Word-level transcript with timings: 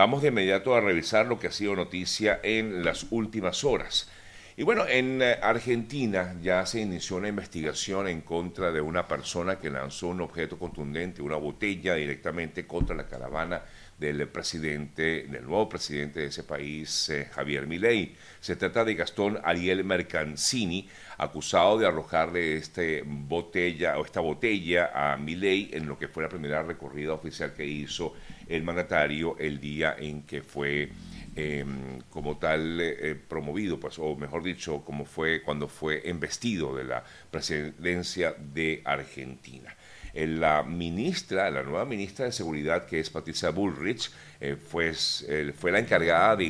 Vamos 0.00 0.22
de 0.22 0.28
inmediato 0.28 0.74
a 0.74 0.80
revisar 0.80 1.26
lo 1.26 1.38
que 1.38 1.48
ha 1.48 1.52
sido 1.52 1.76
noticia 1.76 2.40
en 2.42 2.86
las 2.86 3.08
últimas 3.10 3.64
horas. 3.64 4.08
Y 4.56 4.62
bueno, 4.62 4.86
en 4.88 5.20
eh, 5.20 5.36
Argentina 5.42 6.36
ya 6.40 6.64
se 6.64 6.80
inició 6.80 7.16
una 7.16 7.28
investigación 7.28 8.08
en 8.08 8.22
contra 8.22 8.72
de 8.72 8.80
una 8.80 9.06
persona 9.06 9.58
que 9.58 9.68
lanzó 9.68 10.08
un 10.08 10.22
objeto 10.22 10.58
contundente, 10.58 11.20
una 11.20 11.36
botella, 11.36 11.96
directamente 11.96 12.66
contra 12.66 12.96
la 12.96 13.08
caravana 13.08 13.60
del 14.00 14.26
presidente, 14.28 15.26
del 15.28 15.44
nuevo 15.44 15.68
presidente 15.68 16.20
de 16.20 16.26
ese 16.26 16.42
país, 16.42 17.10
eh, 17.10 17.28
Javier 17.30 17.66
Milei. 17.66 18.16
Se 18.40 18.56
trata 18.56 18.82
de 18.82 18.94
Gastón 18.94 19.38
Ariel 19.44 19.84
Mercancini, 19.84 20.88
acusado 21.18 21.78
de 21.78 21.86
arrojarle 21.86 22.56
este 22.56 23.02
botella 23.04 23.98
o 23.98 24.04
esta 24.06 24.20
botella 24.20 24.90
a 24.94 25.18
Milei 25.18 25.68
en 25.74 25.86
lo 25.86 25.98
que 25.98 26.08
fue 26.08 26.22
la 26.22 26.30
primera 26.30 26.62
recorrida 26.62 27.12
oficial 27.12 27.52
que 27.52 27.66
hizo 27.66 28.14
el 28.48 28.62
mandatario 28.62 29.36
el 29.38 29.60
día 29.60 29.94
en 29.98 30.22
que 30.22 30.42
fue 30.42 30.90
em, 31.36 32.00
como 32.08 32.38
tal 32.38 32.80
eh, 32.80 33.14
promovido, 33.28 33.78
pues, 33.78 33.98
o 33.98 34.16
mejor 34.16 34.42
dicho, 34.42 34.82
como 34.82 35.04
fue 35.04 35.42
cuando 35.42 35.68
fue 35.68 36.08
embestido 36.08 36.74
de 36.74 36.84
la 36.84 37.04
presidencia 37.30 38.34
de 38.38 38.80
Argentina 38.86 39.76
la 40.14 40.62
ministra, 40.62 41.50
la 41.50 41.62
nueva 41.62 41.84
ministra 41.84 42.24
de 42.24 42.32
Seguridad, 42.32 42.86
que 42.86 43.00
es 43.00 43.10
Patricia 43.10 43.50
Bullrich, 43.50 44.10
eh, 44.40 44.56
fue, 44.56 44.94
fue 44.94 45.70
la 45.70 45.80
encargada 45.80 46.36
de, 46.36 46.44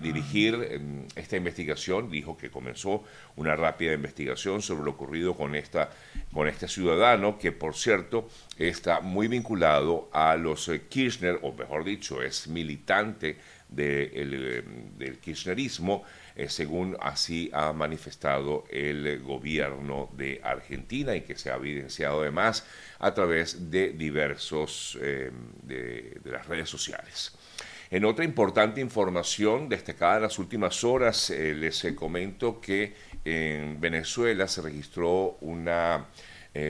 dirigir 0.00 0.54
em, 0.70 1.06
esta 1.14 1.36
investigación. 1.36 2.10
Dijo 2.10 2.36
que 2.36 2.50
comenzó 2.50 3.04
una 3.36 3.54
rápida 3.54 3.92
investigación 3.92 4.62
sobre 4.62 4.84
lo 4.84 4.92
ocurrido 4.92 5.36
con, 5.36 5.54
esta, 5.54 5.90
con 6.32 6.48
este 6.48 6.68
ciudadano, 6.68 7.38
que 7.38 7.52
por 7.52 7.74
cierto 7.74 8.28
está 8.56 9.00
muy 9.00 9.28
vinculado 9.28 10.08
a 10.12 10.36
los 10.36 10.68
eh, 10.68 10.82
Kirchner, 10.88 11.38
o 11.42 11.52
mejor 11.52 11.84
dicho, 11.84 12.22
es 12.22 12.48
militante 12.48 13.36
em, 13.76 14.96
del 14.96 15.18
kirchnerismo 15.18 16.04
eh, 16.38 16.48
según 16.48 16.96
así 17.00 17.50
ha 17.52 17.72
manifestado 17.72 18.64
el 18.70 19.20
gobierno 19.24 20.08
de 20.12 20.40
Argentina 20.44 21.16
y 21.16 21.22
que 21.22 21.36
se 21.36 21.50
ha 21.50 21.56
evidenciado 21.56 22.20
además 22.20 22.64
a 23.00 23.12
través 23.12 23.72
de 23.72 23.90
diversos 23.90 24.96
eh, 25.02 25.32
de, 25.64 26.20
las 26.24 26.46
redes 26.46 26.70
sociales. 26.70 27.36
En 27.90 28.04
otra 28.04 28.24
importante 28.24 28.80
información 28.80 29.68
destacada 29.68 30.18
en 30.18 30.22
las 30.22 30.38
últimas 30.38 30.84
horas, 30.84 31.30
eh, 31.30 31.56
les 31.56 31.84
comento 31.96 32.60
que 32.60 32.94
en 33.24 33.80
Venezuela 33.80 34.46
se 34.46 34.62
registró 34.62 35.38
una, 35.40 36.06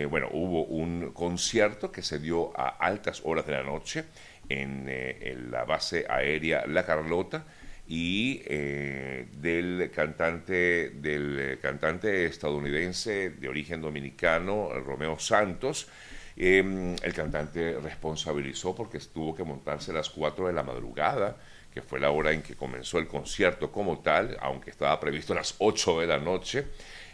bueno, 0.09 0.29
hubo 0.33 0.65
un 0.65 1.13
concierto 1.13 1.93
que 1.93 2.03
se 2.03 2.19
dio 2.19 2.59
a 2.59 2.69
altas 2.69 3.21
horas 3.25 3.45
de 3.47 3.53
la 3.53 3.63
noche 3.63 4.05
en 4.49 5.51
la 5.51 5.65
base 5.65 6.07
aérea 6.09 6.67
La 6.67 6.87
Carlota, 6.87 7.45
y 7.89 8.43
eh, 8.45 9.27
del 9.33 9.91
cantante 9.91 10.91
del 10.91 11.59
cantante 11.61 12.27
estadounidense 12.27 13.31
de 13.31 13.49
origen 13.49 13.81
dominicano 13.81 14.69
Romeo 14.85 15.19
Santos 15.19 15.89
em, 16.37 16.95
el 17.03 17.15
cantante 17.15 17.79
responsabilizó 17.83 18.75
porque 18.75 18.99
tuvo 18.99 19.35
que 19.35 19.43
montarse 19.43 19.91
a 19.91 19.95
las 19.95 20.11
4 20.11 20.49
de 20.49 20.53
la 20.53 20.63
madrugada 20.63 21.39
que 21.73 21.81
fue 21.81 21.99
la 21.99 22.11
hora 22.11 22.33
en 22.33 22.43
que 22.43 22.57
comenzó 22.57 22.99
el 22.99 23.09
concierto 23.09 23.73
como 23.73 24.01
tal 24.01 24.37
aunque 24.43 24.71
estaba 24.71 25.01
previsto 25.01 25.33
a 25.33 25.37
las 25.37 25.55
8 25.59 26.01
de 26.01 26.07
la 26.07 26.19
noche. 26.19 26.67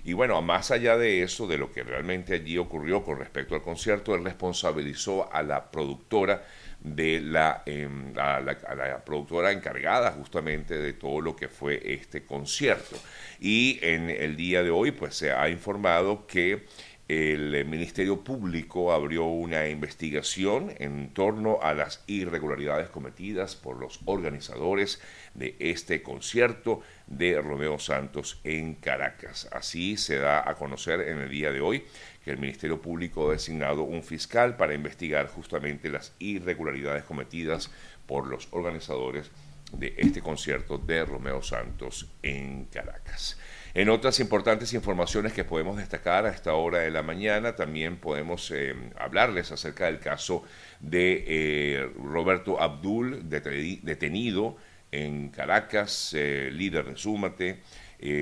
Y 0.06 0.12
bueno, 0.12 0.40
más 0.42 0.70
allá 0.70 0.98
de 0.98 1.22
eso, 1.22 1.46
de 1.46 1.56
lo 1.56 1.72
que 1.72 1.82
realmente 1.82 2.34
allí 2.34 2.58
ocurrió 2.58 3.02
con 3.02 3.18
respecto 3.18 3.54
al 3.54 3.62
concierto, 3.62 4.14
él 4.14 4.22
responsabilizó 4.22 5.32
a 5.32 5.42
la 5.42 5.70
productora 5.70 6.44
de 6.84 7.18
la, 7.20 7.62
em, 7.64 8.12
a 8.16 8.40
la, 8.40 9.02
productora 9.04 9.50
encargada 9.52 10.12
justamente 10.12 10.76
de 10.78 10.92
todo 10.92 11.20
lo 11.20 11.34
que 11.34 11.48
fue 11.48 11.80
este 11.82 12.24
concierto. 12.24 12.96
Y 13.40 13.78
en 13.82 14.10
el 14.10 14.36
día 14.36 14.62
de 14.62 14.70
hoy 14.70 14.92
pues 14.92 15.16
se 15.16 15.32
ha 15.32 15.48
informado 15.48 16.26
que 16.26 16.66
el 17.08 17.66
Ministerio 17.66 18.24
Público 18.24 18.92
abrió 18.92 19.24
una 19.24 19.68
investigación 19.68 20.72
en 20.78 21.12
torno 21.12 21.58
a 21.60 21.74
las 21.74 22.02
irregularidades 22.06 22.88
cometidas 22.88 23.56
por 23.56 23.78
los 23.78 24.00
organizadores 24.06 25.02
de 25.34 25.54
este 25.58 26.02
concierto 26.02 26.80
de 27.06 27.40
Romeo 27.42 27.78
Santos 27.78 28.40
en 28.42 28.74
Caracas. 28.76 29.48
Así 29.52 29.98
se 29.98 30.16
da 30.16 30.48
a 30.48 30.54
conocer 30.54 31.02
en 31.02 31.18
el 31.18 31.28
día 31.28 31.52
de 31.52 31.60
hoy 31.60 31.84
que 32.24 32.30
el 32.30 32.38
Ministerio 32.38 32.80
Público 32.80 33.28
ha 33.28 33.32
designado 33.32 33.82
un 33.82 34.02
fiscal 34.02 34.56
para 34.56 34.74
investigar 34.74 35.28
justamente 35.28 35.90
las 35.90 36.12
irregularidades 36.18 37.04
cometidas 37.04 37.70
por 38.06 38.26
los 38.26 38.48
organizadores 38.50 39.30
de 39.72 39.94
este 39.98 40.22
concierto 40.22 40.78
de 40.78 41.04
Romeo 41.04 41.42
Santos 41.42 42.08
en 42.22 42.64
Caracas. 42.66 43.38
En 43.74 43.88
otras 43.88 44.20
importantes 44.20 44.72
informaciones 44.72 45.32
que 45.32 45.42
podemos 45.42 45.76
destacar 45.76 46.26
a 46.26 46.30
esta 46.30 46.54
hora 46.54 46.78
de 46.78 46.92
la 46.92 47.02
mañana, 47.02 47.56
también 47.56 47.96
podemos 47.96 48.50
eh, 48.52 48.74
hablarles 48.96 49.50
acerca 49.50 49.86
del 49.86 49.98
caso 49.98 50.44
de 50.78 51.24
eh, 51.26 51.90
Roberto 51.96 52.60
Abdul, 52.62 53.28
detenido 53.28 54.56
en 54.92 55.28
Caracas, 55.30 56.14
eh, 56.16 56.50
líder 56.52 56.84
de 56.84 56.96
Súmate. 56.96 57.62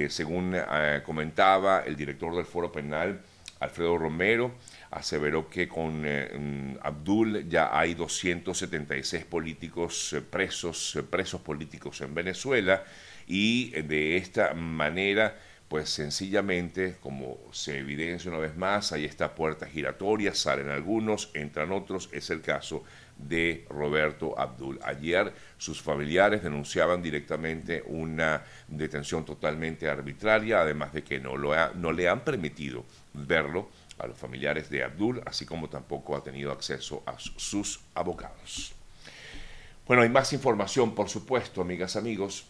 según 0.08 0.56
comentaba 1.04 1.82
el 1.84 1.96
director 1.96 2.34
del 2.34 2.46
Foro 2.46 2.72
Penal, 2.72 3.20
Alfredo 3.62 3.96
Romero 3.98 4.52
aseveró 4.90 5.48
que 5.48 5.68
con 5.68 6.02
eh, 6.04 6.30
mm, 6.36 6.78
Abdul 6.82 7.48
ya 7.48 7.76
hay 7.76 7.94
276 7.94 9.24
políticos 9.24 10.12
eh, 10.12 10.20
presos, 10.20 10.96
eh, 10.96 11.02
presos 11.02 11.40
políticos 11.40 12.00
en 12.00 12.14
Venezuela 12.14 12.84
y 13.26 13.70
de 13.70 14.16
esta 14.16 14.54
manera 14.54 15.38
pues 15.68 15.88
sencillamente, 15.88 16.96
como 17.00 17.38
se 17.50 17.78
evidencia 17.78 18.30
una 18.30 18.40
vez 18.40 18.54
más, 18.58 18.92
hay 18.92 19.06
esta 19.06 19.34
puerta 19.34 19.64
giratoria, 19.66 20.34
salen 20.34 20.68
algunos, 20.68 21.30
entran 21.32 21.72
otros, 21.72 22.10
es 22.12 22.28
el 22.28 22.42
caso 22.42 22.84
de 23.16 23.66
Roberto 23.68 24.38
Abdul. 24.38 24.78
Ayer 24.84 25.32
sus 25.58 25.80
familiares 25.80 26.42
denunciaban 26.42 27.02
directamente 27.02 27.82
una 27.86 28.42
detención 28.68 29.24
totalmente 29.24 29.88
arbitraria, 29.88 30.60
además 30.60 30.92
de 30.92 31.04
que 31.04 31.20
no, 31.20 31.36
lo 31.36 31.52
no 31.74 31.92
le 31.92 32.08
han 32.08 32.20
permitido 32.20 32.84
verlo 33.14 33.68
a 33.98 34.06
los 34.06 34.18
familiares 34.18 34.68
de 34.70 34.82
Abdul, 34.82 35.22
así 35.26 35.46
como 35.46 35.68
tampoco 35.68 36.16
ha 36.16 36.22
tenido 36.22 36.50
acceso 36.50 37.02
a 37.06 37.18
sus 37.18 37.80
abogados. 37.94 38.74
Bueno, 39.86 40.02
hay 40.02 40.08
más 40.08 40.32
información, 40.32 40.94
por 40.94 41.08
supuesto, 41.08 41.60
amigas, 41.60 41.96
amigos, 41.96 42.46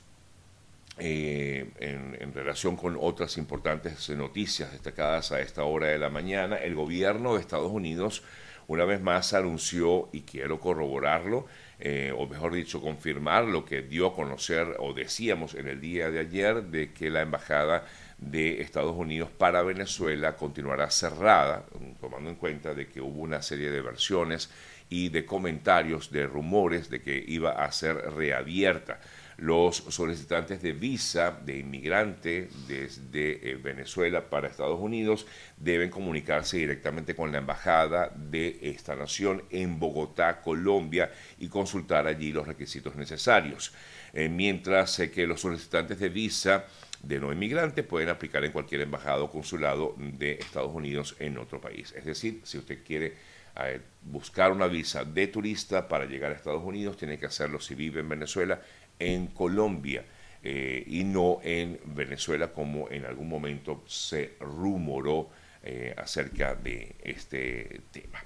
eh, 0.98 1.70
en, 1.80 2.34
relación 2.34 2.76
con 2.76 2.98
otras 3.00 3.38
importantes 3.38 4.08
noticias 4.10 4.72
destacadas 4.72 5.32
a 5.32 5.40
esta 5.40 5.64
hora 5.64 5.88
de 5.88 5.98
la 5.98 6.10
mañana. 6.10 6.56
El 6.56 6.74
gobierno 6.74 7.34
de 7.34 7.40
Estados 7.40 7.72
Unidos 7.72 8.22
una 8.66 8.84
vez 8.84 9.00
más 9.00 9.32
anunció, 9.34 10.08
y 10.12 10.22
quiero 10.22 10.60
corroborarlo, 10.60 11.46
eh, 11.78 12.12
o 12.16 12.26
mejor 12.26 12.54
dicho, 12.54 12.80
confirmar 12.80 13.44
lo 13.44 13.64
que 13.64 13.82
dio 13.82 14.06
a 14.06 14.14
conocer 14.14 14.76
o 14.78 14.92
decíamos 14.92 15.54
en 15.54 15.68
el 15.68 15.80
día 15.80 16.10
de 16.10 16.20
ayer, 16.20 16.62
de 16.64 16.92
que 16.92 17.10
la 17.10 17.22
embajada 17.22 17.84
de 18.18 18.62
Estados 18.62 18.94
Unidos 18.94 19.30
para 19.36 19.62
Venezuela 19.62 20.36
continuará 20.36 20.90
cerrada, 20.90 21.64
tomando 22.00 22.30
en 22.30 22.36
cuenta 22.36 22.72
de 22.74 22.86
que 22.86 23.00
hubo 23.00 23.20
una 23.20 23.42
serie 23.42 23.70
de 23.70 23.80
versiones 23.80 24.50
y 24.88 25.08
de 25.08 25.24
comentarios, 25.26 26.10
de 26.12 26.26
rumores 26.26 26.88
de 26.88 27.02
que 27.02 27.24
iba 27.26 27.50
a 27.50 27.72
ser 27.72 27.96
reabierta. 27.96 29.00
Los 29.42 29.78
solicitantes 29.88 30.62
de 30.62 30.72
visa 30.72 31.36
de 31.44 31.58
inmigrante 31.58 32.48
desde 32.68 33.50
eh, 33.50 33.56
Venezuela 33.56 34.30
para 34.30 34.46
Estados 34.46 34.78
Unidos 34.78 35.26
deben 35.56 35.90
comunicarse 35.90 36.58
directamente 36.58 37.16
con 37.16 37.32
la 37.32 37.38
embajada 37.38 38.12
de 38.14 38.60
esta 38.62 38.94
nación 38.94 39.42
en 39.50 39.80
Bogotá, 39.80 40.40
Colombia, 40.40 41.10
y 41.40 41.48
consultar 41.48 42.06
allí 42.06 42.30
los 42.30 42.46
requisitos 42.46 42.94
necesarios. 42.94 43.74
Eh, 44.12 44.28
mientras 44.28 45.02
que 45.12 45.26
los 45.26 45.40
solicitantes 45.40 45.98
de 45.98 46.08
visa 46.08 46.66
de 47.02 47.18
no 47.18 47.32
inmigrante 47.32 47.82
pueden 47.82 48.10
aplicar 48.10 48.44
en 48.44 48.52
cualquier 48.52 48.82
embajado 48.82 49.24
o 49.24 49.30
consulado 49.32 49.96
de 49.98 50.34
Estados 50.34 50.72
Unidos 50.72 51.16
en 51.18 51.36
otro 51.36 51.60
país. 51.60 51.92
Es 51.96 52.04
decir, 52.04 52.42
si 52.44 52.58
usted 52.58 52.84
quiere 52.84 53.16
eh, 53.54 53.80
buscar 54.02 54.50
una 54.50 54.66
visa 54.66 55.04
de 55.04 55.26
turista 55.26 55.86
para 55.86 56.06
llegar 56.06 56.32
a 56.32 56.34
Estados 56.34 56.62
Unidos, 56.62 56.96
tiene 56.96 57.18
que 57.18 57.26
hacerlo 57.26 57.60
si 57.60 57.74
vive 57.74 58.00
en 58.00 58.08
Venezuela, 58.08 58.62
en 59.02 59.28
Colombia. 59.28 60.04
Eh, 60.44 60.82
y 60.88 61.04
no 61.04 61.38
en 61.42 61.78
Venezuela 61.84 62.48
como 62.48 62.90
en 62.90 63.04
algún 63.04 63.28
momento 63.28 63.84
se 63.86 64.32
rumoró 64.40 65.30
eh, 65.62 65.94
acerca 65.96 66.56
de 66.56 66.96
este 67.04 67.82
tema. 67.92 68.24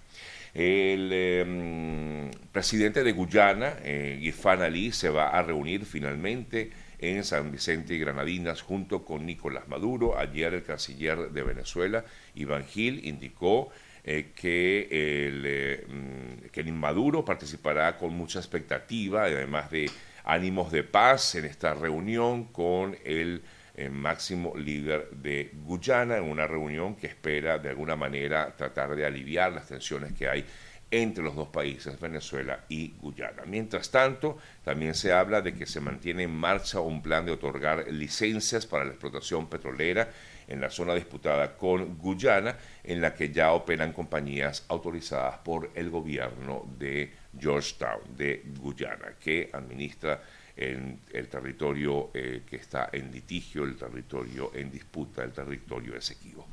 El 0.55 1.13
em, 1.13 2.31
presidente 2.51 3.05
de 3.05 3.13
Guyana, 3.13 3.75
eh, 3.85 4.33
Ali, 4.45 4.93
se 4.93 5.11
va 5.11 5.29
a 5.29 5.43
reunir 5.43 5.85
finalmente 5.85 6.71
en 6.99 7.25
San 7.25 7.53
Vicente 7.53 7.93
y 7.93 7.99
Granadinas 7.99 8.63
junto 8.63 9.05
con 9.05 9.27
Nicolás 9.27 9.69
Maduro. 9.69 10.19
Ayer 10.19 10.55
el 10.55 10.63
canciller 10.63 11.31
de 11.31 11.43
Venezuela, 11.43 12.07
Iván 12.35 12.65
Gil, 12.65 13.07
indicó 13.07 13.69
eh, 14.03 14.31
que 14.35 14.89
el, 14.91 15.85
mm, 15.89 16.49
que 16.51 16.63
Maduro 16.65 17.23
participará 17.25 17.99
con 17.99 18.15
mucha 18.15 18.39
expectativa, 18.39 19.25
además 19.25 19.71
de 19.71 19.91
ánimos 20.27 20.71
de 20.71 20.83
paz 20.83 21.37
en 21.37 21.47
esta 21.47 21.73
reunión 21.73 22.45
con 22.47 22.97
el 23.05 23.43
máximo 23.91 24.57
líder 24.57 25.11
de 25.11 25.51
Guyana, 25.65 26.17
en 26.17 26.25
una 26.25 26.47
reunión 26.47 26.97
que 26.97 27.07
espera 27.07 27.59
de 27.59 27.69
alguna 27.69 27.95
manera 27.95 28.55
tratar 28.57 28.97
de 28.97 29.05
aliviar 29.05 29.53
las 29.53 29.69
tensiones 29.69 30.15
que 30.15 30.29
hay 30.29 30.45
entre 30.91 31.23
los 31.23 31.35
dos 31.35 31.49
países, 31.49 31.99
Venezuela 32.01 32.65
y 32.69 32.95
Guyana. 33.01 33.43
Mientras 33.45 33.91
tanto, 33.91 34.39
también 34.65 34.95
se 34.95 35.13
habla 35.13 35.43
de 35.43 35.55
que 35.55 35.67
se 35.67 35.81
mantiene 35.81 36.23
en 36.23 36.35
marcha 36.35 36.81
un 36.81 37.03
plan 37.03 37.27
de 37.27 37.33
otorgar 37.33 37.87
licencias 37.91 38.67
para 38.67 38.85
la 38.85 38.91
explotación 38.91 39.49
petrolera 39.49 40.09
en 40.49 40.61
la 40.61 40.71
zona 40.71 40.95
disputada 40.95 41.57
con 41.57 41.99
Guyana, 41.99 42.57
en 42.85 43.01
la 43.01 43.15
que 43.15 43.31
ya 43.31 43.53
operan 43.53 43.93
compañías 43.93 44.65
autorizadas 44.69 45.39
por 45.39 45.71
el 45.75 45.91
gobierno 45.91 46.65
de 46.79 47.13
Georgetown, 47.39 48.17
de 48.17 48.43
Guyana, 48.59 49.15
que 49.21 49.51
administra 49.53 50.21
el, 50.57 50.99
territorio 51.29 52.11
eh, 52.15 52.43
que 52.49 52.57
está 52.57 52.89
en 52.93 53.13
litigio, 53.13 53.65
el 53.65 53.77
territorio 53.77 54.53
en 54.55 54.71
disputa, 54.71 55.23
el 55.23 55.33
territorio 55.33 55.97
Esequibo. 55.97 56.47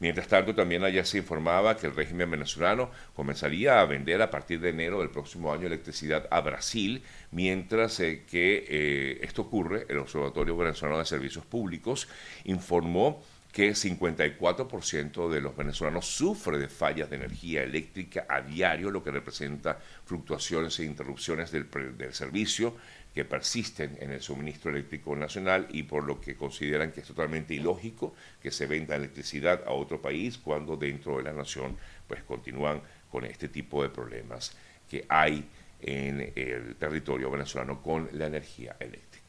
Mientras 0.00 0.28
tanto, 0.28 0.54
también 0.54 0.82
allá 0.82 1.04
se 1.04 1.18
informaba 1.18 1.76
que 1.76 1.86
el 1.86 1.94
régimen 1.94 2.30
venezolano 2.30 2.90
comenzaría 3.14 3.80
a 3.80 3.84
vender 3.84 4.22
a 4.22 4.30
partir 4.30 4.58
de 4.58 4.70
enero 4.70 5.00
del 5.00 5.10
próximo 5.10 5.52
año 5.52 5.66
electricidad 5.66 6.26
a 6.30 6.40
Brasil, 6.40 7.02
mientras 7.30 8.00
eh, 8.00 8.24
que 8.28 8.64
eh, 8.66 9.20
esto 9.22 9.42
ocurre, 9.42 9.84
el 9.90 9.98
Observatorio 9.98 10.56
Venezolano 10.56 10.98
de 10.98 11.04
Servicios 11.04 11.44
Públicos 11.44 12.08
informó 12.44 13.22
que 13.52 13.72
54% 13.72 15.28
de 15.28 15.40
los 15.40 15.56
venezolanos 15.56 16.06
sufre 16.06 16.58
de 16.58 16.68
fallas 16.68 17.10
de 17.10 17.16
energía 17.16 17.62
eléctrica 17.62 18.24
a 18.28 18.40
diario, 18.40 18.90
lo 18.90 19.02
que 19.02 19.10
representa 19.10 19.78
fluctuaciones 20.04 20.78
e 20.78 20.84
interrupciones 20.84 21.50
del, 21.50 21.68
del 21.98 22.14
servicio 22.14 22.76
que 23.14 23.24
persisten 23.24 23.96
en 24.00 24.12
el 24.12 24.20
suministro 24.20 24.70
eléctrico 24.70 25.16
nacional 25.16 25.66
y 25.70 25.82
por 25.82 26.04
lo 26.04 26.20
que 26.20 26.36
consideran 26.36 26.92
que 26.92 27.00
es 27.00 27.06
totalmente 27.06 27.54
ilógico 27.54 28.14
que 28.42 28.50
se 28.50 28.66
venda 28.66 28.96
electricidad 28.96 29.64
a 29.66 29.72
otro 29.72 30.00
país 30.00 30.38
cuando 30.38 30.76
dentro 30.76 31.16
de 31.16 31.24
la 31.24 31.32
nación 31.32 31.76
pues 32.06 32.22
continúan 32.22 32.82
con 33.10 33.24
este 33.24 33.48
tipo 33.48 33.82
de 33.82 33.88
problemas 33.88 34.56
que 34.88 35.04
hay 35.08 35.44
en 35.80 36.32
el 36.36 36.76
territorio 36.76 37.30
venezolano 37.30 37.82
con 37.82 38.08
la 38.12 38.26
energía 38.26 38.76
eléctrica. 38.78 39.19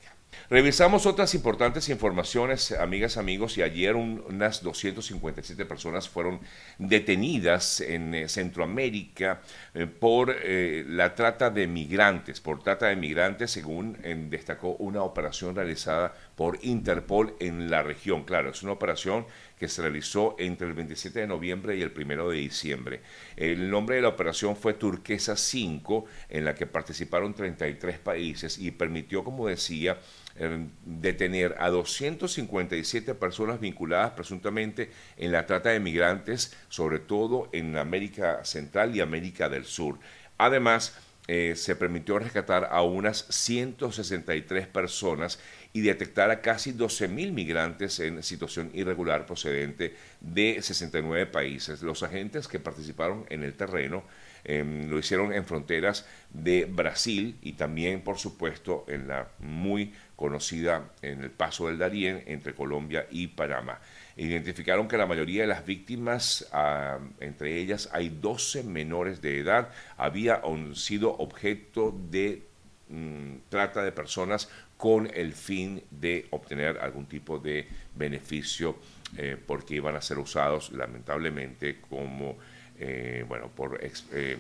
Revisamos 0.51 1.05
otras 1.05 1.33
importantes 1.33 1.87
informaciones, 1.87 2.73
amigas, 2.73 3.15
amigos, 3.15 3.57
y 3.57 3.61
ayer 3.61 3.95
unas 3.95 4.61
257 4.61 5.65
personas 5.65 6.09
fueron 6.09 6.41
detenidas 6.77 7.79
en 7.79 8.13
eh, 8.13 8.27
Centroamérica 8.27 9.39
eh, 9.73 9.85
por 9.87 10.35
eh, 10.43 10.83
la 10.85 11.15
trata 11.15 11.51
de 11.51 11.67
migrantes, 11.67 12.41
por 12.41 12.61
trata 12.61 12.87
de 12.87 12.97
migrantes, 12.97 13.51
según 13.51 13.97
destacó 14.29 14.71
una 14.71 15.03
operación 15.03 15.55
realizada 15.55 16.13
por 16.35 16.59
Interpol 16.63 17.33
en 17.39 17.71
la 17.71 17.81
región. 17.81 18.25
Claro, 18.25 18.49
es 18.49 18.61
una 18.61 18.73
operación 18.73 19.25
que 19.61 19.67
se 19.67 19.83
realizó 19.83 20.35
entre 20.39 20.65
el 20.65 20.73
27 20.73 21.19
de 21.19 21.27
noviembre 21.27 21.77
y 21.77 21.83
el 21.83 21.93
1 21.95 22.29
de 22.29 22.37
diciembre. 22.37 23.01
El 23.37 23.69
nombre 23.69 23.97
de 23.97 24.01
la 24.01 24.07
operación 24.07 24.55
fue 24.55 24.73
Turquesa 24.73 25.37
5, 25.37 26.05
en 26.29 26.45
la 26.45 26.55
que 26.55 26.65
participaron 26.65 27.35
33 27.35 27.99
países 27.99 28.57
y 28.57 28.71
permitió, 28.71 29.23
como 29.23 29.47
decía, 29.47 29.99
em, 30.35 30.71
detener 30.83 31.55
a 31.59 31.69
257 31.69 33.13
personas 33.13 33.59
vinculadas 33.59 34.13
presuntamente 34.13 34.89
en 35.15 35.31
la 35.31 35.45
trata 35.45 35.69
de 35.69 35.79
migrantes, 35.79 36.57
sobre 36.67 36.97
todo 36.97 37.47
en 37.51 37.77
América 37.77 38.43
Central 38.43 38.95
y 38.95 39.01
América 39.01 39.47
del 39.47 39.65
Sur. 39.65 39.99
Además, 40.39 40.97
eh, 41.27 41.53
se 41.55 41.75
permitió 41.75 42.17
rescatar 42.17 42.69
a 42.71 42.81
unas 42.81 43.27
163 43.29 44.65
personas 44.65 45.39
y 45.73 45.81
detectar 45.81 46.31
a 46.31 46.41
casi 46.41 46.73
12.000 46.73 47.31
migrantes 47.31 47.99
en 47.99 48.21
situación 48.23 48.71
irregular 48.73 49.25
procedente 49.25 49.95
de 50.19 50.61
69 50.61 51.27
países. 51.27 51.81
Los 51.81 52.03
agentes 52.03 52.47
que 52.47 52.59
participaron 52.59 53.25
en 53.29 53.43
el 53.43 53.53
terreno 53.53 54.03
em, 54.43 54.89
lo 54.89 54.99
hicieron 54.99 55.31
en 55.33 55.45
fronteras 55.45 56.05
de 56.29 56.65
Brasil 56.65 57.37
y 57.41 57.53
también, 57.53 58.01
por 58.01 58.17
supuesto, 58.17 58.85
en 58.87 59.07
la 59.07 59.29
muy 59.39 59.93
conocida 60.15 60.91
en 61.01 61.23
el 61.23 61.31
paso 61.31 61.67
del 61.67 61.77
Darién 61.77 62.23
entre 62.27 62.53
Colombia 62.53 63.07
y 63.09 63.27
Panamá. 63.27 63.79
Identificaron 64.17 64.87
que 64.87 64.97
la 64.97 65.07
mayoría 65.07 65.43
de 65.43 65.47
las 65.47 65.65
víctimas, 65.65 66.47
ah, 66.51 66.99
entre 67.19 67.57
ellas 67.57 67.89
hay 67.93 68.09
12 68.09 68.63
menores 68.63 69.21
de 69.21 69.39
edad, 69.39 69.69
habían 69.97 70.75
sido 70.75 71.15
objeto 71.17 71.97
de 72.11 72.50
mm, 72.91 73.49
trata 73.49 73.83
de 73.83 73.91
personas 73.91 74.49
con 74.77 75.09
el 75.13 75.33
fin 75.33 75.83
de 75.91 76.27
obtener 76.31 76.79
algún 76.79 77.05
tipo 77.05 77.39
de 77.39 77.67
beneficio 77.95 78.77
eh, 79.17 79.37
porque 79.45 79.75
iban 79.75 79.95
a 79.95 80.01
ser 80.01 80.17
usados 80.17 80.71
lamentablemente 80.71 81.81
como, 81.81 82.37
eh, 82.79 83.25
bueno, 83.27 83.49
por, 83.49 83.79
eh, 83.81 84.37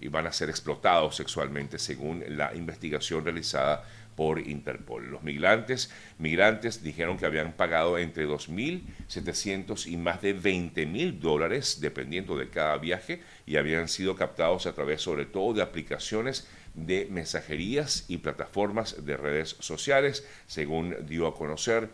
iban 0.00 0.26
a 0.26 0.32
ser 0.32 0.50
explotados 0.50 1.16
sexualmente 1.16 1.78
según 1.78 2.24
la 2.36 2.54
investigación 2.54 3.24
realizada 3.24 3.84
por 4.16 4.40
Interpol. 4.40 5.10
Los 5.10 5.22
migrantes, 5.22 5.92
migrantes 6.18 6.82
dijeron 6.82 7.18
que 7.18 7.26
habían 7.26 7.52
pagado 7.52 7.98
entre 7.98 8.26
2.700 8.26 9.86
y 9.86 9.96
más 9.98 10.22
de 10.22 10.34
20.000 10.34 11.20
dólares 11.20 11.78
dependiendo 11.80 12.36
de 12.36 12.48
cada 12.48 12.78
viaje 12.78 13.22
y 13.44 13.56
habían 13.56 13.88
sido 13.88 14.16
captados 14.16 14.66
a 14.66 14.72
través 14.72 15.02
sobre 15.02 15.26
todo 15.26 15.52
de 15.52 15.62
aplicaciones 15.62 16.48
de 16.76 17.08
mensajerías 17.10 18.04
y 18.06 18.18
plataformas 18.18 19.04
de 19.04 19.16
redes 19.16 19.56
sociales, 19.58 20.24
según 20.46 20.94
dio 21.06 21.26
a 21.26 21.34
conocer 21.34 21.88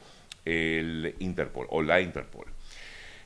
el 0.44 1.14
Interpol 1.20 1.66
o 1.70 1.82
la 1.82 2.00
Interpol. 2.00 2.46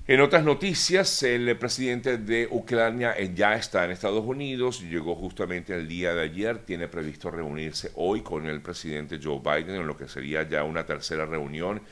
En 0.09 0.21
otras 0.21 0.45
noticias, 0.45 1.25
el 1.25 1.57
presidente 1.59 2.17
de 2.17 2.47
Ucrania 2.49 3.15
eh, 3.19 3.33
ya 3.35 3.57
está 3.57 3.85
en 3.85 3.91
Estados 3.91 4.25
Unidos, 4.25 4.81
llegó 4.83 5.17
justamente 5.17 5.75
el 5.75 5.89
día 5.89 6.15
de 6.15 6.23
ayer, 6.23 6.59
tiene 6.59 6.87
previsto 6.87 7.29
reunirse 7.29 7.91
hoy 7.97 8.21
con 8.21 8.47
el 8.47 8.61
presidente 8.61 9.19
Joe 9.21 9.41
Biden 9.41 9.75
en 9.75 9.87
lo 9.89 9.97
que 9.97 10.07
sería 10.07 10.49
ya 10.49 10.63
una 10.63 10.87
tercera 10.87 11.27
reunión 11.27 11.83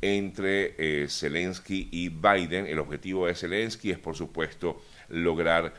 entre 0.00 0.74
eh, 0.78 1.08
Zelensky 1.08 1.88
y 1.90 2.10
Biden. 2.10 2.66
El 2.66 2.78
objetivo 2.78 3.26
de 3.26 3.34
Zelensky 3.34 3.90
es, 3.90 3.98
por 3.98 4.14
supuesto, 4.14 4.80
lograr 5.08 5.74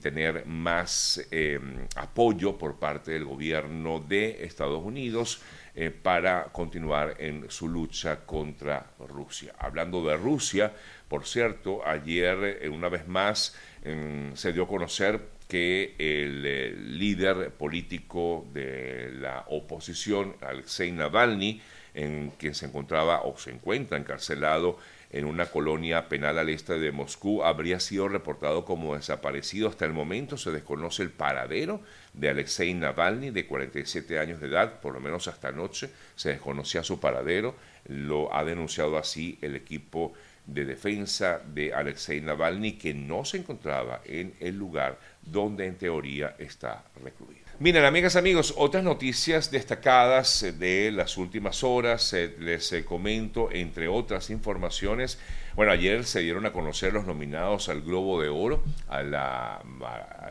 tener 0.00 0.44
más 0.46 1.24
em, 1.30 1.86
apoyo 1.96 2.58
por 2.58 2.78
parte 2.78 3.12
del 3.12 3.24
gobierno 3.24 4.00
de 4.00 4.44
Estados 4.44 4.84
Unidos 4.84 5.40
eh, 5.74 5.90
para 5.90 6.44
continuar 6.46 7.14
en 7.18 7.48
su 7.50 7.68
lucha 7.68 8.26
contra 8.26 8.90
Rusia. 8.98 9.54
Hablando 9.58 10.04
de 10.04 10.16
Rusia, 10.16 10.72
por 11.06 11.26
cierto, 11.26 11.86
ayer 11.86 12.58
eh, 12.62 12.68
una 12.68 12.88
vez 12.88 13.06
más 13.06 13.54
em, 13.84 14.34
se 14.34 14.52
dio 14.52 14.64
a 14.64 14.68
conocer 14.68 15.20
que 15.46 15.94
el 15.98 16.44
eh, 16.44 16.74
líder 16.76 17.52
político 17.52 18.46
de 18.52 19.12
la 19.12 19.44
oposición, 19.48 20.34
Alexei 20.40 20.90
Navalny, 20.90 21.62
en 21.94 22.30
quien 22.38 22.54
se 22.54 22.66
encontraba 22.66 23.22
o 23.22 23.38
se 23.38 23.50
encuentra 23.50 23.96
encarcelado 23.96 24.78
en 25.10 25.24
una 25.24 25.46
colonia 25.46 26.08
penal 26.08 26.38
al 26.38 26.50
este 26.50 26.78
de 26.78 26.92
Moscú 26.92 27.42
habría 27.42 27.80
sido 27.80 28.08
reportado 28.08 28.64
como 28.64 28.94
desaparecido. 28.94 29.68
Hasta 29.68 29.86
el 29.86 29.92
momento 29.92 30.36
se 30.36 30.50
desconoce 30.50 31.02
el 31.02 31.10
paradero 31.10 31.80
de 32.12 32.28
Alexei 32.28 32.74
Navalny, 32.74 33.30
de 33.30 33.46
47 33.46 34.18
años 34.18 34.40
de 34.40 34.48
edad, 34.48 34.80
por 34.80 34.92
lo 34.92 35.00
menos 35.00 35.26
hasta 35.28 35.48
anoche 35.48 35.90
se 36.14 36.30
desconocía 36.30 36.82
su 36.82 37.00
paradero. 37.00 37.54
Lo 37.86 38.34
ha 38.34 38.44
denunciado 38.44 38.98
así 38.98 39.38
el 39.40 39.56
equipo 39.56 40.12
de 40.48 40.64
defensa 40.64 41.40
de 41.46 41.72
Alexei 41.74 42.20
Navalny, 42.20 42.72
que 42.72 42.94
no 42.94 43.24
se 43.24 43.36
encontraba 43.36 44.00
en 44.04 44.34
el 44.40 44.56
lugar 44.56 44.98
donde 45.22 45.66
en 45.66 45.76
teoría 45.76 46.34
está 46.38 46.84
recluido. 47.04 47.46
Miren, 47.60 47.84
amigas, 47.84 48.16
amigos, 48.16 48.54
otras 48.56 48.84
noticias 48.84 49.50
destacadas 49.50 50.46
de 50.58 50.90
las 50.92 51.18
últimas 51.18 51.62
horas, 51.64 52.12
eh, 52.12 52.34
les 52.38 52.72
eh, 52.72 52.84
comento, 52.84 53.50
entre 53.52 53.88
otras 53.88 54.30
informaciones, 54.30 55.18
bueno, 55.58 55.72
ayer 55.72 56.04
se 56.04 56.20
dieron 56.20 56.46
a 56.46 56.52
conocer 56.52 56.92
los 56.92 57.04
nominados 57.04 57.68
al 57.68 57.82
Globo 57.82 58.22
de 58.22 58.28
Oro, 58.28 58.62
a, 58.88 59.60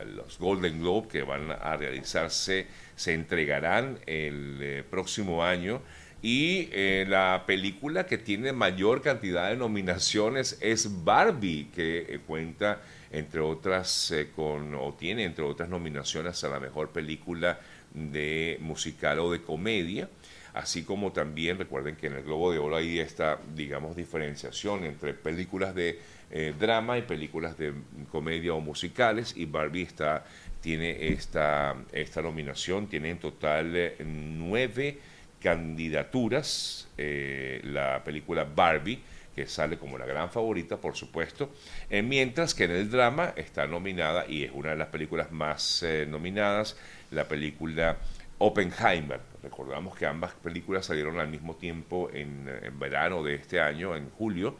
los 0.06 0.38
Golden 0.38 0.80
Globe 0.80 1.08
que 1.08 1.22
van 1.22 1.50
a 1.50 1.76
realizarse, 1.76 2.66
se 2.96 3.12
entregarán 3.12 3.98
el 4.06 4.58
eh, 4.62 4.84
próximo 4.88 5.44
año. 5.44 5.82
Y 6.20 6.68
la 7.06 7.44
película 7.46 8.04
que 8.06 8.18
tiene 8.18 8.52
mayor 8.52 9.02
cantidad 9.02 9.50
de 9.50 9.56
nominaciones 9.56 10.58
es 10.60 11.04
Barbie, 11.04 11.68
que 11.72 12.20
cuenta 12.26 12.80
entre 13.10 13.40
otras, 13.40 14.10
eh, 14.10 14.30
con, 14.34 14.74
o 14.74 14.94
tiene 14.94 15.24
entre 15.24 15.44
otras 15.44 15.68
nominaciones 15.68 16.42
a 16.44 16.48
la 16.48 16.60
mejor 16.60 16.90
película 16.90 17.58
de 17.92 18.58
musical 18.60 19.18
o 19.20 19.32
de 19.32 19.42
comedia. 19.42 20.08
así 20.54 20.82
como 20.82 21.12
también 21.12 21.58
recuerden 21.58 21.94
que 21.94 22.08
en 22.08 22.14
el 22.14 22.24
Globo 22.24 22.50
de 22.50 22.58
Oro 22.58 22.76
hay 22.76 22.98
esta, 22.98 23.38
digamos, 23.54 23.94
diferenciación 23.94 24.84
entre 24.84 25.14
películas 25.14 25.74
de 25.74 26.00
eh, 26.30 26.52
drama 26.58 26.98
y 26.98 27.02
películas 27.02 27.56
de 27.56 27.72
comedia 28.10 28.54
o 28.54 28.60
musicales 28.60 29.34
y 29.36 29.46
Barbie 29.46 29.82
está, 29.82 30.24
tiene 30.60 31.08
esta, 31.08 31.76
esta 31.92 32.22
nominación, 32.22 32.88
tiene 32.88 33.10
en 33.10 33.18
total 33.18 33.76
eh, 33.76 33.96
nueve 34.04 34.98
candidaturas 35.40 36.88
eh, 36.96 37.60
la 37.64 38.02
película 38.04 38.44
Barbie 38.44 39.00
que 39.34 39.46
sale 39.46 39.78
como 39.78 39.98
la 39.98 40.04
gran 40.04 40.30
favorita, 40.30 40.78
por 40.78 40.96
supuesto, 40.96 41.52
mientras 41.90 42.54
que 42.54 42.64
en 42.64 42.72
el 42.72 42.90
drama 42.90 43.34
está 43.36 43.68
nominada, 43.68 44.24
y 44.28 44.42
es 44.42 44.50
una 44.52 44.70
de 44.70 44.76
las 44.76 44.88
películas 44.88 45.30
más 45.30 45.86
nominadas, 46.08 46.76
la 47.12 47.28
película 47.28 47.98
Oppenheimer. 48.38 49.20
Recordamos 49.42 49.96
que 49.96 50.06
ambas 50.06 50.32
películas 50.34 50.86
salieron 50.86 51.18
al 51.18 51.28
mismo 51.28 51.56
tiempo 51.56 52.10
en, 52.12 52.48
verano 52.78 53.22
de 53.22 53.34
este 53.34 53.60
año, 53.60 53.96
en 53.96 54.10
julio. 54.10 54.56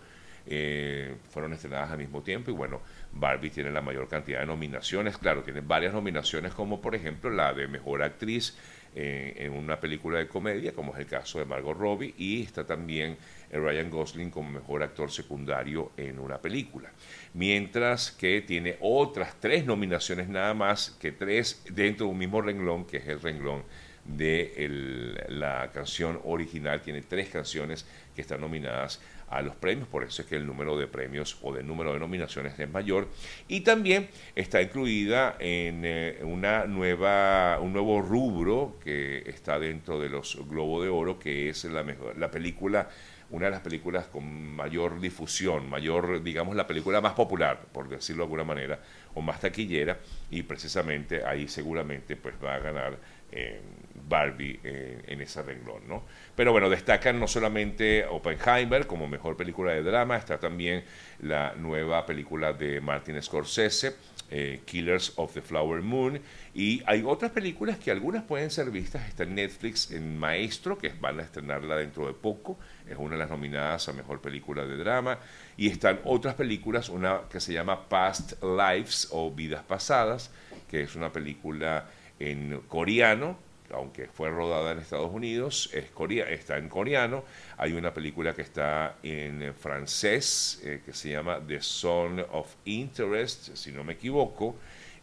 Eh, 0.51 1.15
fueron 1.31 1.53
estrenadas 1.53 1.91
al 1.91 1.99
mismo 1.99 2.23
tiempo 2.23 2.51
y 2.51 2.55
bueno, 2.55 2.81
Barbie 3.13 3.51
tiene 3.51 3.71
la 3.71 3.81
mayor 3.81 4.09
cantidad 4.09 4.41
de 4.41 4.47
nominaciones. 4.47 5.19
Claro, 5.19 5.43
tiene 5.43 5.61
varias 5.61 5.93
nominaciones 5.93 6.53
como 6.53 6.81
por 6.81 6.95
ejemplo 6.95 7.31
la 7.31 7.53
de 7.53 7.67
Mejor 7.67 8.03
Actriz 8.03 8.57
eh, 8.95 9.35
en 9.39 9.53
una 9.53 9.79
película 9.79 10.19
de 10.19 10.29
comedia, 10.29 10.73
como 10.73 10.95
es 10.95 11.01
el 11.01 11.07
caso 11.07 11.39
de 11.39 11.45
Margot 11.45 11.77
Robbie, 11.77 12.15
y 12.17 12.43
está 12.43 12.67
también 12.67 13.17
Ryan 13.53 13.91
Gosling 13.91 14.31
como 14.31 14.51
Mejor 14.51 14.83
Actor 14.83 15.11
Secundario 15.11 15.93
en 15.97 16.19
una 16.19 16.39
película. 16.39 16.91
Mientras 17.35 18.11
que 18.11 18.43
tiene 18.43 18.77
otras 18.81 19.37
tres 19.41 19.65
nominaciones 19.65 20.29
nada 20.29 20.55
más 20.55 20.97
que 21.01 21.13
tres 21.13 21.63
dentro 21.71 22.07
de 22.07 22.13
un 22.13 22.19
mismo 22.19 22.41
renglón, 22.41 22.87
que 22.87 22.99
es 22.99 23.09
el 23.09 23.21
renglón 23.21 23.63
de 24.09 25.27
la 25.29 25.71
canción 25.73 26.21
original. 26.25 26.81
Tiene 26.81 27.03
tres 27.03 27.29
canciones 27.29 27.87
que 28.15 28.23
están 28.23 28.41
nominadas 28.41 29.01
a 29.31 29.43
los 29.43 29.55
premios, 29.57 29.89
por 29.89 30.05
eso 30.05 30.23
es 30.23 30.29
que 30.29 30.37
el 30.37 30.47
número 30.47 30.77
de 30.79 30.87
premios 30.87 31.39
o 31.43 31.53
del 31.53 31.67
número 31.67 31.93
de 31.93 32.01
nominaciones 32.01 32.59
es 32.59 32.71
mayor. 32.71 33.09
Y 33.47 33.61
también 33.61 34.09
está 34.35 34.63
incluida 34.63 35.37
en 35.39 35.83
eh, 35.85 36.19
una 36.23 36.65
nueva, 36.65 37.59
un 37.61 37.73
nuevo 37.73 38.01
rubro 38.03 38.79
que 38.83 39.23
está 39.27 39.59
dentro 39.59 40.01
de 40.01 40.09
los 40.09 40.39
Globo 40.49 40.83
de 40.83 40.89
Oro, 40.89 41.19
que 41.19 41.51
es 41.51 41.65
la, 41.65 41.83
mejor, 41.83 42.17
la 42.17 42.31
película 42.31 42.89
una 43.31 43.47
de 43.47 43.51
las 43.51 43.61
películas 43.61 44.07
con 44.07 44.57
mayor 44.57 45.01
difusión, 45.01 45.69
mayor, 45.69 46.23
digamos, 46.23 46.57
la 46.57 46.67
película 46.67 47.01
más 47.01 47.13
popular, 47.13 47.61
por 47.73 47.89
decirlo 47.89 48.23
de 48.23 48.25
alguna 48.25 48.45
manera, 48.45 48.81
o 49.15 49.21
más 49.21 49.41
taquillera, 49.41 49.99
y 50.31 50.43
precisamente 50.45 51.25
ahí 51.25 51.47
seguramente 51.47 52.17
pues 52.17 52.35
va 52.43 52.55
a 52.55 52.59
ganar 52.59 52.99
eh, 53.31 53.61
Barbie 54.09 54.61
eh, 54.63 55.03
en 55.07 55.21
ese 55.21 55.43
renglón, 55.43 55.87
¿no? 55.87 56.05
Pero 56.35 56.53
bueno, 56.53 56.71
destacan 56.71 57.19
no 57.19 57.27
solamente 57.27 58.05
Oppenheimer 58.07 58.87
como 58.87 59.07
mejor 59.07 59.37
película 59.37 59.73
de 59.73 59.83
drama, 59.83 60.17
está 60.17 60.39
también 60.39 60.85
la 61.21 61.55
nueva 61.57 62.07
película 62.07 62.53
de 62.53 62.81
Martin 62.81 63.21
Scorsese, 63.23 63.95
eh, 64.31 64.61
Killers 64.65 65.13
of 65.17 65.33
the 65.35 65.43
Flower 65.43 65.83
Moon, 65.83 66.21
y 66.55 66.83
hay 66.87 67.03
otras 67.05 67.33
películas 67.33 67.79
que 67.79 67.91
algunas 67.91 68.23
pueden 68.25 68.51
ser 68.51 68.71
vistas, 68.71 69.09
está 69.09 69.23
en 69.23 69.35
Netflix 69.35 69.91
en 69.91 70.19
Maestro, 70.19 70.77
que 70.79 70.91
van 71.01 71.19
a 71.19 71.23
estrenarla 71.23 71.77
dentro 71.77 72.07
de 72.07 72.13
poco, 72.13 72.59
es 72.89 72.97
una 72.97 73.13
de 73.13 73.19
las 73.19 73.31
nominadas 73.31 73.89
a 73.89 73.93
mejor 73.93 74.21
película 74.21 74.67
de 74.67 74.77
drama, 74.77 75.19
y 75.57 75.69
están 75.69 76.01
otras 76.05 76.35
películas, 76.35 76.89
una 76.89 77.23
que 77.31 77.41
se 77.41 77.53
llama 77.53 77.89
Past 77.89 78.43
Lives 78.43 79.09
o 79.11 79.31
Vidas 79.31 79.63
Pasadas, 79.65 80.31
que 80.69 80.83
es 80.83 80.95
una 80.95 81.11
película 81.11 81.87
en 82.19 82.61
coreano, 82.69 83.39
aunque 83.73 84.07
fue 84.07 84.31
rodada 84.31 84.73
en 84.73 84.79
Estados 84.79 85.11
Unidos, 85.13 85.71
es 85.73 85.87
está 86.29 86.59
en 86.59 86.69
coreano. 86.69 87.25
Hay 87.57 87.73
una 87.73 87.93
película 87.93 88.35
que 88.35 88.43
está 88.43 88.97
en 89.03 89.55
francés 89.55 90.61
eh, 90.65 90.83
que 90.85 90.93
se 90.93 91.11
llama 91.11 91.41
The 91.47 91.61
Song 91.61 92.21
of 92.33 92.55
Interest, 92.65 93.55
si 93.55 93.73
no 93.73 93.85
me 93.85 93.95
equivoco. 93.95 94.57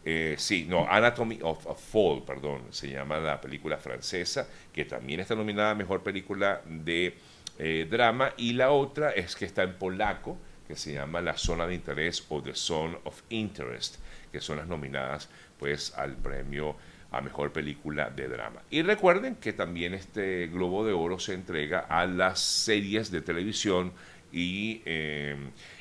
Eh, 0.04 0.36
sí, 0.38 0.66
no, 0.68 0.86
Anatomy 0.88 1.40
of 1.42 1.66
a 1.66 1.74
Fall, 1.74 2.22
perdón, 2.24 2.62
se 2.70 2.88
llama 2.88 3.18
la 3.18 3.40
película 3.40 3.76
francesa, 3.76 4.46
que 4.72 4.84
también 4.84 5.18
está 5.20 5.34
nominada 5.34 5.72
a 5.72 5.74
Mejor 5.74 6.02
Película 6.02 6.62
de 6.64 7.14
eh, 7.58 7.88
Drama. 7.90 8.32
Y 8.36 8.52
la 8.52 8.70
otra 8.70 9.10
es 9.10 9.34
que 9.34 9.44
está 9.44 9.64
en 9.64 9.74
polaco, 9.74 10.38
que 10.68 10.76
se 10.76 10.92
llama 10.92 11.20
La 11.20 11.36
Zona 11.36 11.66
de 11.66 11.74
Interés 11.74 12.24
o 12.28 12.42
The 12.42 12.54
Zone 12.54 12.98
of 13.04 13.22
Interest, 13.30 13.96
que 14.30 14.40
son 14.40 14.58
las 14.58 14.66
nominadas 14.66 15.28
pues 15.58 15.92
al 15.96 16.16
premio 16.16 16.76
a 17.16 17.20
mejor 17.20 17.52
película 17.52 18.10
de 18.10 18.28
drama. 18.28 18.62
Y 18.70 18.82
recuerden 18.82 19.36
que 19.36 19.52
también 19.52 19.94
este 19.94 20.48
Globo 20.48 20.84
de 20.84 20.92
Oro 20.92 21.18
se 21.18 21.34
entrega 21.34 21.80
a 21.80 22.06
las 22.06 22.40
series 22.40 23.10
de 23.10 23.22
televisión 23.22 23.92
y 24.32 24.82
eh, 24.84 25.36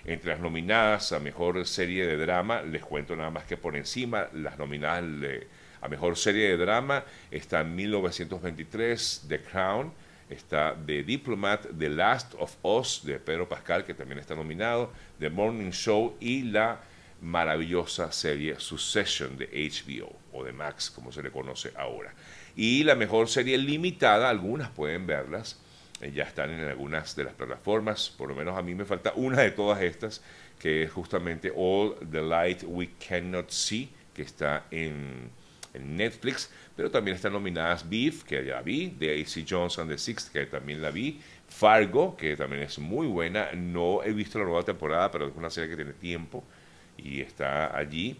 entre 0.05 0.31
las 0.31 0.39
nominadas 0.39 1.11
a 1.11 1.19
mejor 1.19 1.65
serie 1.67 2.05
de 2.05 2.15
drama, 2.15 2.61
les 2.61 2.83
cuento 2.83 3.15
nada 3.15 3.31
más 3.31 3.45
que 3.45 3.57
por 3.57 3.75
encima, 3.75 4.27
las 4.33 4.57
nominadas 4.57 5.03
a 5.81 5.87
mejor 5.87 6.17
serie 6.17 6.49
de 6.49 6.57
drama 6.57 7.03
están 7.31 7.75
1923, 7.75 9.25
The 9.27 9.41
Crown, 9.41 9.91
está 10.29 10.75
The 10.85 11.03
Diplomat, 11.03 11.67
The 11.77 11.89
Last 11.89 12.33
of 12.39 12.55
Us 12.63 13.01
de 13.03 13.19
Pedro 13.19 13.47
Pascal, 13.47 13.83
que 13.83 13.93
también 13.93 14.19
está 14.19 14.35
nominado, 14.35 14.91
The 15.19 15.29
Morning 15.29 15.71
Show 15.71 16.15
y 16.19 16.43
la 16.43 16.79
maravillosa 17.21 18.11
serie 18.11 18.59
Succession 18.59 19.37
de 19.37 19.47
HBO 19.47 20.15
o 20.33 20.43
de 20.43 20.51
Max, 20.51 20.91
como 20.91 21.11
se 21.11 21.23
le 21.23 21.31
conoce 21.31 21.71
ahora. 21.75 22.13
Y 22.55 22.83
la 22.83 22.95
mejor 22.95 23.27
serie 23.27 23.57
limitada, 23.57 24.29
algunas 24.29 24.69
pueden 24.69 25.07
verlas, 25.07 25.59
eh, 26.01 26.11
ya 26.13 26.23
están 26.23 26.51
en 26.51 26.67
algunas 26.67 27.15
de 27.15 27.23
las 27.23 27.33
plataformas, 27.33 28.09
por 28.09 28.29
lo 28.29 28.35
menos 28.35 28.57
a 28.57 28.61
mí 28.61 28.75
me 28.75 28.85
falta 28.85 29.13
una 29.15 29.41
de 29.41 29.51
todas 29.51 29.81
estas, 29.81 30.21
que 30.59 30.83
es 30.83 30.91
justamente 30.91 31.51
All 31.55 31.95
the 32.11 32.21
Light 32.21 32.63
We 32.65 32.91
Cannot 33.07 33.49
See, 33.49 33.89
que 34.13 34.21
está 34.21 34.65
en, 34.71 35.31
Netflix, 35.77 36.49
pero 36.73 36.89
también 36.89 37.15
están 37.15 37.33
nominadas 37.33 37.89
Beef, 37.89 38.23
que 38.23 38.45
ya 38.45 38.61
vi, 38.61 38.95
Daisy 38.97 39.45
Jones 39.45 39.77
and 39.77 39.91
the 39.91 39.97
Six, 39.97 40.29
que 40.29 40.45
también 40.45 40.81
la 40.81 40.89
vi, 40.89 41.19
Fargo, 41.49 42.15
que 42.15 42.37
también 42.37 42.63
es 42.63 42.79
muy 42.79 43.07
buena, 43.07 43.51
no 43.51 44.01
he 44.01 44.13
visto 44.13 44.39
la 44.39 44.45
nueva 44.45 44.63
temporada, 44.63 45.11
pero 45.11 45.27
es 45.27 45.35
una 45.35 45.49
serie 45.49 45.71
que 45.71 45.75
tiene 45.75 45.91
tiempo, 45.91 46.45
y 46.97 47.21
está 47.21 47.75
allí. 47.75 48.17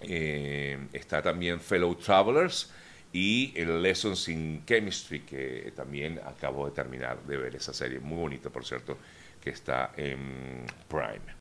Eh, 0.00 0.78
está 0.92 1.22
también 1.22 1.60
Fellow 1.60 1.94
Travelers 1.94 2.72
y 3.12 3.52
el 3.56 3.82
Lessons 3.82 4.28
in 4.28 4.64
Chemistry, 4.66 5.20
que 5.20 5.72
también 5.76 6.20
acabo 6.24 6.66
de 6.66 6.72
terminar 6.72 7.22
de 7.24 7.36
ver 7.36 7.54
esa 7.54 7.72
serie, 7.72 8.00
muy 8.00 8.18
bonita 8.18 8.50
por 8.50 8.64
cierto, 8.64 8.98
que 9.40 9.50
está 9.50 9.92
en 9.96 10.64
Prime. 10.88 11.22